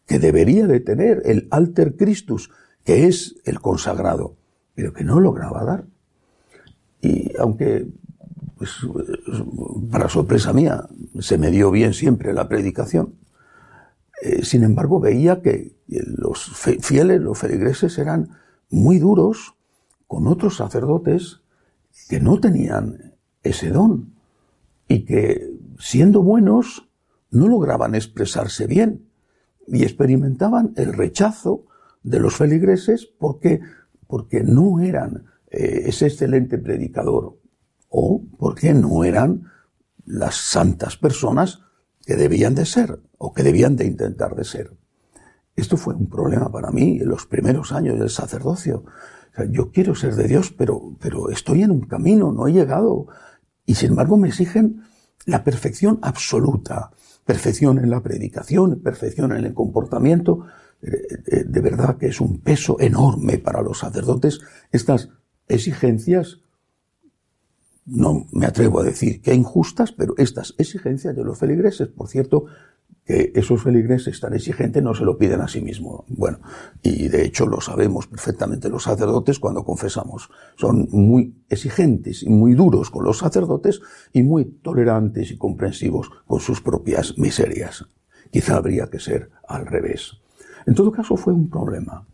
que 0.06 0.18
debería 0.18 0.66
de 0.66 0.80
tener 0.80 1.23
el 1.25 1.47
alter 1.52 1.97
Christus, 1.97 2.50
que 2.85 3.06
es 3.06 3.37
el 3.44 3.61
consagrado, 3.61 4.35
pero 4.75 4.92
que 4.92 5.04
no 5.04 5.20
lograba 5.20 5.64
dar. 5.64 5.85
Y 7.00 7.30
aunque, 7.38 7.87
pues, 8.59 8.73
para 9.88 10.09
sorpresa 10.09 10.52
mía, 10.52 10.88
se 11.20 11.38
me 11.38 11.52
dio 11.52 11.70
bien 11.70 11.94
siempre 11.94 12.32
la 12.32 12.49
predicación, 12.49 13.14
eh, 14.20 14.44
sin 14.44 14.64
embargo 14.64 14.99
veía 14.99 15.40
que 15.42 15.76
los 15.87 16.56
fieles, 16.80 17.20
los 17.20 17.38
feligreses, 17.38 17.97
eran 17.97 18.30
muy 18.68 18.99
duros 18.99 19.54
con 20.09 20.26
otros 20.26 20.56
sacerdotes 20.56 21.40
que 22.09 22.18
no 22.18 22.40
tenían 22.40 23.14
ese 23.44 23.70
don 23.70 24.12
y 24.88 25.04
que, 25.04 25.52
siendo 25.78 26.23
buenos, 26.23 26.89
no 27.30 27.49
lograban 27.49 27.94
expresarse 27.94 28.66
bien 28.66 29.08
y 29.66 29.82
experimentaban 29.82 30.72
el 30.76 30.92
rechazo 30.92 31.66
de 32.02 32.18
los 32.18 32.37
feligreses 32.37 33.06
porque, 33.06 33.60
porque 34.06 34.42
no 34.42 34.80
eran 34.80 35.26
eh, 35.50 35.84
ese 35.87 36.06
excelente 36.06 36.58
predicador 36.58 37.38
o 37.88 38.22
porque 38.38 38.72
no 38.75 39.04
eran 39.04 39.50
las 40.06 40.37
santas 40.37 40.96
personas 40.96 41.60
que 42.04 42.16
debían 42.16 42.54
de 42.54 42.66
ser 42.66 43.00
o 43.18 43.32
que 43.32 43.42
debían 43.42 43.76
de 43.76 43.87
intentar 43.87 44.34
de 44.34 44.44
ser. 44.44 44.72
Esto 45.54 45.76
fue 45.76 45.94
un 45.94 46.08
problema 46.08 46.50
para 46.50 46.70
mí 46.70 46.99
en 47.00 47.08
los 47.08 47.26
primeros 47.26 47.72
años 47.72 47.99
del 47.99 48.10
sacerdocio. 48.10 48.84
yo 49.50 49.70
quiero 49.70 49.94
ser 49.94 50.14
de 50.14 50.26
Dios, 50.26 50.52
pero, 50.56 50.96
pero 51.00 51.30
estoy 51.30 51.62
en 51.62 51.70
un 51.70 51.82
camino, 51.82 52.32
no 52.32 52.49
he 52.49 52.52
llegado. 52.52 53.08
Y 53.66 53.75
sin 53.75 53.90
embargo 53.90 54.16
me 54.16 54.28
exigen 54.28 54.82
la 55.26 55.44
perfección 55.44 55.99
absoluta, 56.02 56.90
perfección 57.30 57.78
en 57.78 57.90
la 57.90 58.02
predicación, 58.02 58.80
perfección 58.80 59.30
en 59.30 59.44
el 59.44 59.54
comportamiento. 59.54 60.46
Eh, 60.82 60.90
eh, 61.26 61.44
de 61.46 61.60
verdad 61.60 61.96
que 61.96 62.08
es 62.08 62.20
un 62.20 62.40
peso 62.40 62.76
enorme 62.80 63.38
para 63.38 63.62
los 63.62 63.78
sacerdotes 63.78 64.40
estas 64.72 65.10
exigencias, 65.46 66.40
no 67.87 68.26
me 68.32 68.46
atrevo 68.46 68.80
a 68.80 68.84
decir 68.84 69.22
que 69.22 69.32
injustas, 69.32 69.92
pero 69.92 70.14
estas 70.18 70.54
exigencias 70.58 71.14
de 71.14 71.22
los 71.22 71.38
feligreses, 71.38 71.87
por 71.87 72.08
cierto, 72.08 72.46
que 73.04 73.32
esos 73.35 73.62
feligreses 73.62 74.20
tan 74.20 74.35
exigentes 74.35 74.82
no 74.82 74.94
se 74.94 75.04
lo 75.04 75.18
piden 75.18 75.40
a 75.40 75.49
sí 75.49 75.61
mismos. 75.61 76.04
Bueno, 76.09 76.38
y 76.82 77.09
de 77.09 77.25
hecho 77.25 77.47
lo 77.47 77.61
sabemos 77.61 78.06
perfectamente 78.06 78.68
los 78.68 78.85
sacerdotes 78.85 79.40
cuando 79.40 79.64
confesamos. 79.64 80.30
Son 80.56 80.88
muy 80.92 81.35
exigentes 81.49 82.23
y 82.23 82.28
muy 82.28 82.54
duros 82.54 82.90
con 82.90 83.04
los 83.04 83.18
sacerdotes 83.18 83.80
y 84.12 84.23
muy 84.23 84.44
tolerantes 84.44 85.32
y 85.32 85.38
comprensivos 85.38 86.11
con 86.26 86.40
sus 86.40 86.61
propias 86.61 87.18
miserias. 87.18 87.85
Quizá 88.30 88.56
habría 88.56 88.88
que 88.88 89.00
ser 89.00 89.30
al 89.49 89.66
revés. 89.66 90.12
En 90.66 90.75
todo 90.75 90.92
caso 90.92 91.16
fue 91.16 91.32
un 91.32 91.50
problema. 91.50 92.06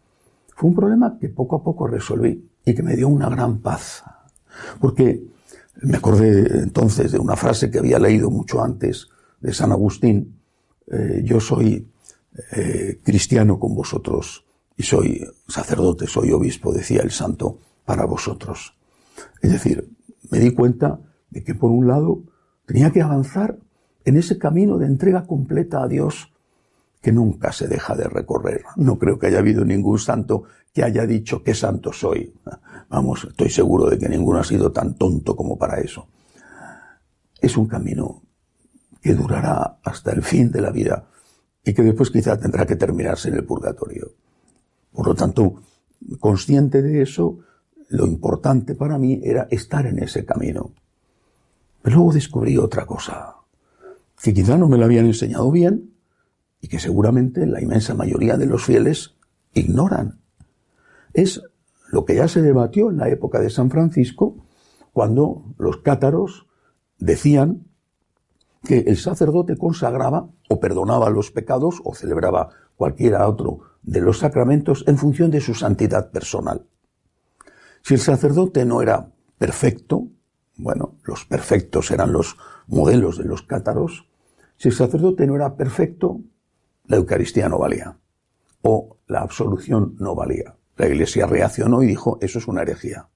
Fue 0.55 0.71
un 0.71 0.77
problema 0.77 1.19
que 1.21 1.29
poco 1.29 1.57
a 1.57 1.63
poco 1.63 1.87
resolví 1.87 2.49
y 2.65 2.75
que 2.75 2.83
me 2.83 2.97
dio 2.97 3.09
una 3.09 3.29
gran 3.29 3.59
paz. 3.59 4.03
Porque 4.81 5.23
me 5.83 5.99
acordé 5.99 6.63
entonces 6.63 7.13
de 7.13 7.19
una 7.19 7.37
frase 7.37 7.71
que 7.71 7.79
había 7.79 7.99
leído 7.99 8.31
mucho 8.31 8.63
antes 8.63 9.09
de 9.41 9.53
San 9.53 9.73
Agustín, 9.73 10.36
eh, 10.91 11.23
yo 11.25 11.41
soy 11.41 11.89
eh, 12.53 13.01
cristiano 13.03 13.59
con 13.59 13.75
vosotros 13.75 14.45
y 14.77 14.83
soy 14.83 15.27
sacerdote, 15.49 16.07
soy 16.07 16.33
obispo, 16.33 16.73
decía 16.73 17.03
el 17.03 17.11
santo, 17.11 17.59
para 17.85 18.05
vosotros. 18.05 18.75
Es 19.41 19.53
decir, 19.53 19.89
me 20.31 20.39
di 20.39 20.53
cuenta 20.53 21.01
de 21.31 21.43
que 21.43 21.55
por 21.55 21.71
un 21.71 21.87
lado 21.87 22.23
tenía 22.67 22.93
que 22.93 23.01
avanzar 23.01 23.59
en 24.05 24.17
ese 24.17 24.39
camino 24.39 24.79
de 24.79 24.87
entrega 24.87 25.27
completa 25.27 25.83
a 25.83 25.89
Dios 25.89 26.33
que 27.01 27.13
nunca 27.13 27.53
se 27.53 27.69
deja 27.69 27.95
de 27.95 28.09
recorrer. 28.09 28.65
No 28.77 28.99
creo 28.99 29.19
que 29.19 29.29
haya 29.29 29.39
habido 29.39 29.65
ningún 29.65 29.99
santo 29.99 30.45
que 30.73 30.83
haya 30.83 31.07
dicho 31.07 31.43
qué 31.43 31.55
santo 31.55 31.93
soy. 31.93 32.35
Vamos, 32.89 33.25
estoy 33.31 33.49
seguro 33.49 33.89
de 33.89 33.99
que 33.99 34.09
ninguno 34.09 34.41
ha 34.41 34.45
sido 34.45 34.73
tan 34.73 34.95
tonto 34.95 35.35
como 35.37 35.57
para 35.57 35.81
eso. 35.81 36.09
Es 37.41 37.57
un 37.57 37.67
camino 37.67 38.23
que 39.01 39.15
durará 39.15 39.79
hasta 39.85 40.13
el 40.13 40.23
fin 40.23 40.51
de 40.51 40.61
la 40.61 40.71
vida 40.71 41.09
y 41.65 41.75
que 41.75 41.83
después 41.83 42.11
quizá 42.11 42.39
tendrá 42.39 42.67
que 42.67 42.77
terminarse 42.77 43.29
en 43.29 43.35
el 43.35 43.45
purgatorio. 43.45 44.13
Por 44.93 45.09
lo 45.09 45.15
tanto, 45.15 45.63
consciente 46.21 46.83
de 46.83 47.03
eso, 47.03 47.41
lo 47.89 48.07
importante 48.07 48.75
para 48.75 48.99
mí 48.99 49.21
era 49.23 49.47
estar 49.51 49.87
en 49.87 49.99
ese 50.03 50.25
camino. 50.25 50.73
Pero 51.83 51.97
luego 51.97 52.13
descubrí 52.13 52.57
otra 52.57 52.87
cosa, 52.87 53.37
que 54.23 54.33
quizá 54.33 54.57
no 54.57 54.69
me 54.69 54.79
lo 54.79 54.85
habían 54.85 55.07
enseñado 55.07 55.51
bien 55.51 55.93
y 56.61 56.69
que 56.69 56.79
seguramente 56.79 57.47
la 57.47 57.61
inmensa 57.61 57.95
mayoría 57.95 58.37
de 58.37 58.47
los 58.47 58.65
fieles 58.65 59.15
ignoran. 59.53 60.21
Es 61.13 61.43
lo 61.91 62.05
que 62.05 62.17
ya 62.17 62.29
se 62.29 62.43
debatió 62.43 62.91
en 62.91 62.99
la 62.99 63.09
época 63.09 63.41
de 63.41 63.51
San 63.51 63.71
Francisco, 63.71 64.37
cuando 64.93 65.45
los 65.59 65.79
cátaros 65.79 66.47
decían 66.99 67.67
que 68.67 68.79
el 68.81 68.97
sacerdote 68.97 69.57
consagraba 69.57 70.29
o 70.49 70.61
perdonaba 70.61 71.11
los 71.11 71.31
pecados 71.31 71.81
o 71.85 71.95
celebraba 71.95 72.51
cualquiera 72.77 73.29
otro 73.29 73.61
de 73.83 74.01
los 74.01 74.19
sacramentos 74.19 74.85
en 74.87 74.99
función 74.99 75.31
de 75.31 75.41
su 75.41 75.55
santidad 75.55 76.11
personal. 76.11 76.67
Si 77.83 77.95
el 77.95 78.01
sacerdote 78.01 78.65
no 78.65 78.83
era 78.83 79.09
perfecto, 79.39 80.09
bueno, 80.57 80.97
los 81.05 81.25
perfectos 81.25 81.91
eran 81.91 82.13
los 82.13 82.37
modelos 82.67 83.19
de 83.19 83.25
los 83.25 83.43
cátaros, 83.43 84.09
si 84.57 84.69
el 84.69 84.75
sacerdote 84.75 85.27
no 85.27 85.37
era 85.37 85.57
perfecto, 85.57 86.21
la 86.87 86.97
Eucaristía 86.97 87.49
no 87.49 87.59
valía 87.59 87.99
o 88.63 88.97
la 89.07 89.21
absolución 89.21 89.95
no 89.99 90.15
valía. 90.15 90.57
La 90.77 90.89
Iglesia 90.89 91.27
reaccionó 91.27 91.83
y 91.83 91.87
dijo, 91.87 92.19
eso 92.21 92.39
es 92.39 92.49
una 92.49 92.63
herejía. 92.63 93.09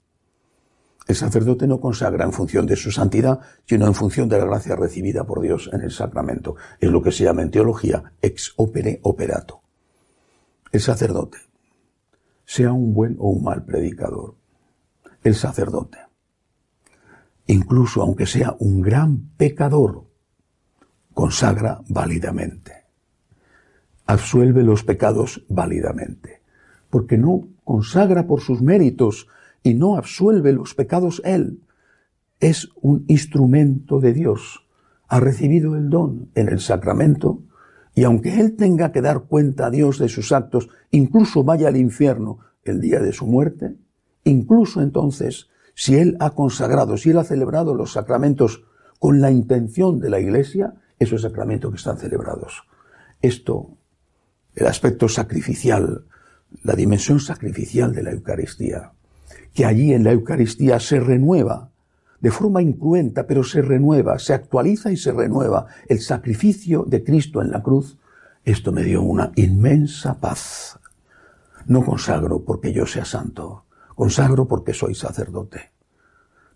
El 1.11 1.17
sacerdote 1.17 1.67
no 1.67 1.81
consagra 1.81 2.25
en 2.25 2.33
función 2.33 2.67
de 2.67 2.76
su 2.76 2.93
santidad, 2.93 3.40
sino 3.67 3.88
en 3.88 3.95
función 3.95 4.29
de 4.29 4.38
la 4.38 4.45
gracia 4.45 4.76
recibida 4.76 5.25
por 5.25 5.40
Dios 5.40 5.69
en 5.73 5.81
el 5.81 5.90
sacramento. 5.90 6.55
Es 6.79 6.88
lo 6.88 7.02
que 7.02 7.11
se 7.11 7.25
llama 7.25 7.43
en 7.43 7.50
teología 7.50 8.12
ex 8.23 8.52
opere 8.55 9.00
operato. 9.02 9.61
El 10.71 10.81
sacerdote, 10.81 11.38
sea 12.45 12.73
un 12.73 12.95
buen 12.95 13.17
o 13.19 13.31
un 13.31 13.43
mal 13.43 13.64
predicador, 13.64 14.37
el 15.25 15.35
sacerdote, 15.35 15.99
incluso 17.47 18.02
aunque 18.02 18.26
sea 18.26 18.55
un 18.61 18.81
gran 18.81 19.31
pecador, 19.37 20.05
consagra 21.12 21.81
válidamente, 21.88 22.85
absuelve 24.07 24.62
los 24.62 24.85
pecados 24.85 25.45
válidamente, 25.49 26.43
porque 26.88 27.19
no 27.19 27.49
consagra 27.64 28.29
por 28.29 28.43
sus 28.43 28.62
méritos 28.62 29.26
y 29.62 29.75
no 29.75 29.97
absuelve 29.97 30.52
los 30.52 30.75
pecados 30.75 31.21
él. 31.25 31.61
Es 32.40 32.69
un 32.81 33.05
instrumento 33.09 34.00
de 34.00 34.12
Dios. 34.12 34.67
Ha 35.09 35.21
recibido 35.21 35.76
el 35.76 35.90
don 35.90 36.31
en 36.35 36.49
el 36.49 36.61
sacramento 36.61 37.43
y 37.95 38.05
aunque 38.05 38.40
él 38.40 38.57
tenga 38.57 38.93
que 38.93 39.02
dar 39.02 39.25
cuenta 39.25 39.67
a 39.67 39.71
Dios 39.71 39.99
de 39.99 40.09
sus 40.09 40.33
actos, 40.33 40.69
incluso 40.90 41.45
vaya 41.45 41.69
al 41.69 41.76
infierno 41.76 42.38
el 42.64 42.81
día 42.81 43.00
de 43.00 43.12
su 43.12 43.26
muerte, 43.26 43.76
incluso 44.25 44.81
entonces, 44.81 45.49
si 45.75 45.97
él 45.97 46.17
ha 46.21 46.31
consagrado, 46.31 46.97
si 46.97 47.11
él 47.11 47.19
ha 47.19 47.25
celebrado 47.25 47.75
los 47.75 47.93
sacramentos 47.93 48.64
con 48.99 49.21
la 49.21 49.31
intención 49.31 49.99
de 49.99 50.11
la 50.11 50.21
Iglesia, 50.21 50.75
esos 50.99 51.23
sacramentos 51.23 51.71
que 51.71 51.79
están 51.79 51.99
celebrados. 51.99 52.62
Esto, 53.23 53.76
el 54.55 54.67
aspecto 54.67 55.09
sacrificial, 55.09 56.05
la 56.62 56.75
dimensión 56.75 57.19
sacrificial 57.19 57.93
de 57.93 58.02
la 58.02 58.12
Eucaristía, 58.12 58.93
que 59.54 59.64
allí 59.64 59.92
en 59.92 60.04
la 60.04 60.12
Eucaristía 60.12 60.80
se 60.80 61.00
renueva 61.00 61.71
de 62.21 62.30
forma 62.30 62.62
incruenta, 62.62 63.26
pero 63.26 63.42
se 63.42 63.62
renueva, 63.62 64.19
se 64.19 64.35
actualiza 64.35 64.92
y 64.92 64.97
se 64.97 65.12
renueva 65.12 65.66
el 65.88 66.00
sacrificio 66.00 66.85
de 66.87 67.02
Cristo 67.02 67.40
en 67.40 67.50
la 67.50 67.62
cruz, 67.62 67.99
esto 68.45 68.73
me 68.73 68.85
dio 68.85 69.02
una 69.02 69.33
inmensa 69.37 70.21
paz. 70.21 70.78
No 71.66 71.85
consagro 71.85 72.45
porque 72.45 72.73
yo 72.73 72.87
sea 72.87 73.04
santo, 73.04 73.64
consagro 73.95 74.47
porque 74.47 74.75
soy 74.75 74.95
sacerdote. 74.95 75.73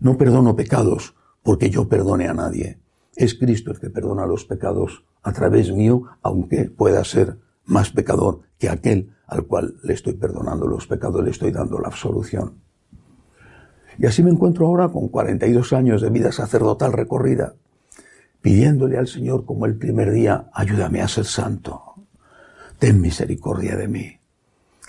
No 0.01 0.19
perdono 0.19 0.55
pecados 0.55 1.15
porque 1.43 1.71
yo 1.71 1.89
perdone 1.89 2.29
a 2.29 2.35
nadie. 2.35 2.79
Es 3.17 3.35
Cristo 3.35 3.71
el 3.71 3.81
que 3.81 3.91
perdona 3.91 4.27
los 4.27 4.45
pecados 4.45 5.05
a 5.23 5.33
través 5.33 5.73
mío, 5.73 6.05
aunque 6.23 6.65
pueda 6.65 7.05
ser 7.05 7.39
más 7.65 7.91
pecador 7.91 8.41
que 8.59 8.69
aquel 8.69 9.15
al 9.27 9.47
cual 9.47 9.77
le 9.83 9.95
estoy 9.95 10.15
perdonando 10.15 10.67
los 10.67 10.87
pecados, 10.87 11.25
le 11.25 11.31
estoy 11.31 11.51
dando 11.51 11.79
la 11.79 11.89
absolución. 11.89 12.64
Y 13.99 14.07
así 14.07 14.23
me 14.23 14.31
encuentro 14.31 14.67
ahora 14.67 14.89
con 14.89 15.09
42 15.09 15.73
años 15.73 16.03
de 16.03 16.11
vida 16.11 16.33
sacerdotal 16.33 16.93
recorrida, 16.93 17.55
pidiéndole 18.41 18.99
al 18.99 19.09
Señor 19.09 19.45
como 19.45 19.67
el 19.67 19.77
primer 19.77 20.11
día, 20.11 20.51
ayúdame 20.53 21.01
a 21.01 21.09
ser 21.09 21.25
santo, 21.25 21.95
ten 22.79 23.01
misericordia 23.01 23.77
de 23.77 23.89
mí, 23.89 24.19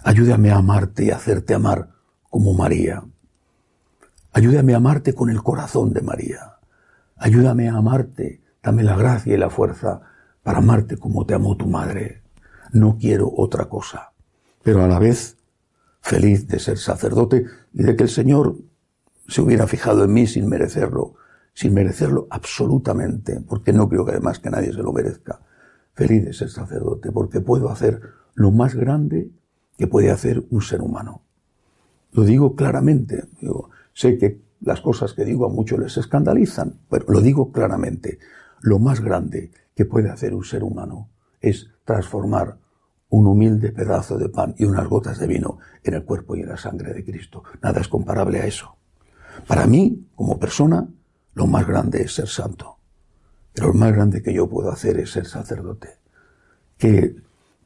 ayúdame 0.04 0.52
a 0.52 0.58
amarte 0.58 1.06
y 1.06 1.12
hacerte 1.12 1.54
amar 1.54 1.90
como 2.30 2.54
María, 2.54 3.04
ayúdame 4.34 4.74
a 4.74 4.78
amarte 4.78 5.14
con 5.14 5.30
el 5.30 5.42
corazón 5.42 5.94
de 5.94 6.02
María, 6.02 6.56
ayúdame 7.16 7.70
a 7.70 7.78
amarte, 7.78 8.42
dame 8.62 8.84
la 8.84 8.98
gracia 8.98 9.34
y 9.34 9.38
la 9.38 9.50
fuerza 9.50 10.02
para 10.44 10.58
amarte 10.58 10.98
como 10.98 11.26
te 11.26 11.34
amó 11.34 11.56
tu 11.56 11.68
madre. 11.68 12.22
No 12.72 12.98
quiero 13.00 13.32
otra 13.36 13.66
cosa, 13.66 14.12
pero 14.64 14.84
a 14.84 14.88
la 14.88 15.00
vez 15.00 15.38
feliz 16.02 16.48
de 16.48 16.60
ser 16.60 16.78
sacerdote 16.78 17.46
y 17.74 17.84
de 17.84 17.96
que 17.96 18.04
el 18.04 18.10
Señor 18.10 18.58
se 19.28 19.42
hubiera 19.42 19.68
fijado 19.68 20.04
en 20.04 20.14
mí 20.14 20.28
sin 20.28 20.48
merecerlo, 20.48 21.16
sin 21.54 21.74
merecerlo 21.74 22.28
absolutamente, 22.30 23.42
porque 23.48 23.74
no 23.74 23.90
creo 23.90 24.06
que 24.06 24.12
además 24.12 24.40
que 24.40 24.50
nadie 24.50 24.74
se 24.74 24.84
lo 24.84 24.92
merezca. 24.92 25.42
Feliz 25.94 26.26
de 26.26 26.34
ser 26.34 26.50
sacerdote, 26.50 27.12
porque 27.12 27.42
puedo 27.42 27.70
hacer 27.70 28.02
lo 28.34 28.52
más 28.52 28.76
grande 28.76 29.32
que 29.78 29.88
puede 29.88 30.12
hacer 30.12 30.44
un 30.50 30.62
ser 30.62 30.82
humano. 30.82 31.24
Lo 32.12 32.24
digo 32.24 32.56
claramente. 32.56 33.26
sé 33.94 34.18
que 34.18 34.42
las 34.62 34.82
cosas 34.82 35.14
que 35.14 35.26
digo 35.26 35.46
a 35.46 35.50
muchos 35.50 35.80
les 35.80 35.98
escandalizan, 35.98 36.80
pero 36.90 37.06
lo 37.08 37.22
digo 37.22 37.52
claramente. 37.52 38.20
Lo 38.62 38.80
más 38.80 39.02
grande 39.02 39.52
que 39.76 39.86
puede 39.86 40.10
hacer 40.10 40.34
un 40.34 40.44
ser 40.44 40.64
humano 40.64 41.10
es 41.42 41.70
transformar 41.84 42.58
un 43.10 43.28
humilde 43.28 43.72
pedazo 43.72 44.18
de 44.18 44.30
pan 44.30 44.56
y 44.58 44.66
unas 44.66 44.88
gotas 44.88 45.20
de 45.20 45.28
vino 45.28 45.60
en 45.84 45.94
el 45.94 46.04
cuerpo 46.04 46.36
y 46.36 46.42
en 46.42 46.50
la 46.50 46.58
sangre 46.58 46.94
de 46.94 47.04
Cristo. 47.04 47.44
Nada 47.62 47.82
es 47.82 47.88
comparable 47.88 48.40
a 48.40 48.46
eso. 48.46 48.78
Para 49.48 49.68
mí, 49.68 50.08
como 50.16 50.40
persona, 50.40 50.88
lo 51.34 51.48
más 51.48 51.68
grande 51.68 52.02
es 52.02 52.16
ser 52.16 52.28
santo. 52.28 52.78
Pero 53.54 53.68
lo 53.68 53.74
más 53.74 53.94
grande 53.94 54.22
que 54.22 54.34
yo 54.34 54.50
puedo 54.50 54.72
hacer 54.72 55.00
es 55.00 55.12
ser 55.12 55.26
sacerdote. 55.26 55.90
Que 56.78 57.16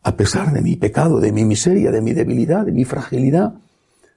a 0.04 0.16
pesar 0.16 0.54
de 0.54 0.62
mi 0.62 0.76
pecado, 0.76 1.20
de 1.20 1.32
mi 1.32 1.46
miseria, 1.46 1.92
de 1.92 2.02
mi 2.02 2.14
debilidad, 2.14 2.66
de 2.66 2.72
mi 2.72 2.86
fragilidad, 2.86 3.56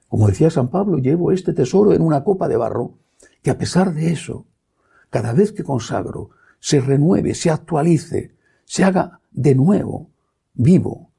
como 0.07 0.27
decía 0.27 0.49
San 0.49 0.69
Pablo, 0.69 0.97
llevo 0.97 1.31
este 1.31 1.53
tesoro 1.53 1.93
en 1.93 2.01
una 2.01 2.23
copa 2.23 2.47
de 2.47 2.57
barro, 2.57 2.99
que 3.41 3.49
a 3.49 3.57
pesar 3.57 3.93
de 3.93 4.11
eso, 4.11 4.45
cada 5.09 5.33
vez 5.33 5.51
que 5.51 5.63
consagro, 5.63 6.29
se 6.59 6.79
renueve, 6.79 7.33
se 7.33 7.49
actualice, 7.49 8.35
se 8.65 8.83
haga 8.83 9.19
de 9.31 9.55
nuevo 9.55 10.11
vivo 10.53 11.09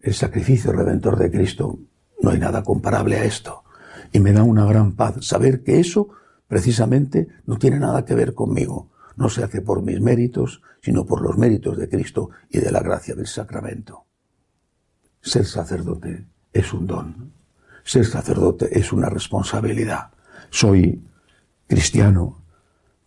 el 0.00 0.14
sacrificio 0.14 0.72
redentor 0.72 1.16
de 1.18 1.30
Cristo. 1.30 1.78
No 2.20 2.30
hay 2.30 2.38
nada 2.38 2.62
comparable 2.62 3.16
a 3.16 3.24
esto. 3.24 3.62
Y 4.16 4.20
me 4.20 4.32
da 4.32 4.44
una 4.44 4.64
gran 4.64 4.92
paz 4.92 5.16
saber 5.20 5.62
que 5.62 5.78
eso 5.78 6.08
precisamente 6.48 7.28
no 7.44 7.58
tiene 7.58 7.78
nada 7.78 8.06
que 8.06 8.14
ver 8.14 8.32
conmigo. 8.32 8.88
No 9.14 9.28
se 9.28 9.44
hace 9.44 9.60
por 9.60 9.82
mis 9.82 10.00
méritos, 10.00 10.62
sino 10.80 11.04
por 11.04 11.20
los 11.20 11.36
méritos 11.36 11.76
de 11.76 11.86
Cristo 11.86 12.30
y 12.48 12.60
de 12.60 12.72
la 12.72 12.80
gracia 12.80 13.14
del 13.14 13.26
sacramento. 13.26 14.06
Ser 15.20 15.44
sacerdote 15.44 16.24
es 16.50 16.72
un 16.72 16.86
don. 16.86 17.32
Ser 17.84 18.06
sacerdote 18.06 18.78
es 18.78 18.90
una 18.90 19.10
responsabilidad. 19.10 20.12
Soy 20.48 21.04
cristiano 21.66 22.40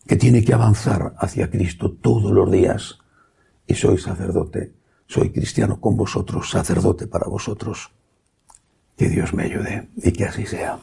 que 0.06 0.16
tiene 0.16 0.44
que 0.44 0.54
avanzar 0.54 1.16
hacia 1.18 1.50
Cristo 1.50 1.92
todos 1.92 2.32
los 2.32 2.52
días. 2.52 3.00
Y 3.66 3.74
soy 3.74 3.98
sacerdote. 3.98 4.74
Soy 5.08 5.32
cristiano 5.32 5.82
con 5.82 5.98
vosotros, 5.98 6.52
sacerdote 6.52 7.08
para 7.08 7.28
vosotros. 7.28 7.90
Que 8.96 9.10
Dios 9.10 9.34
me 9.34 9.46
ayude 9.46 9.90
y 9.98 10.12
que 10.12 10.26
así 10.26 10.46
sea. 10.46 10.78